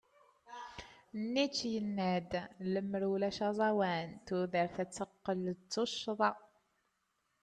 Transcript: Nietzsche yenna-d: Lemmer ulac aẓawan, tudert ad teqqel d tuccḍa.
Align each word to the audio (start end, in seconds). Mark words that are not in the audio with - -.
Nietzsche 1.33 1.67
yenna-d: 1.75 2.31
Lemmer 2.71 3.03
ulac 3.13 3.37
aẓawan, 3.47 4.09
tudert 4.25 4.75
ad 4.83 4.89
teqqel 4.91 5.43
d 5.57 5.59
tuccḍa. 5.71 6.31